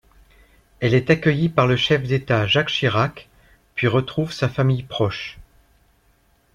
Elle 0.79 0.95
est 0.95 1.11
accueillie 1.11 1.47
par 1.47 1.67
le 1.67 1.75
chef 1.75 2.01
d'État 2.01 2.47
Jacques 2.47 2.71
Chirac 2.71 3.29
puis 3.75 3.85
retrouve 3.85 4.33
sa 4.33 4.49
famille 4.49 4.81
proche. 4.81 5.37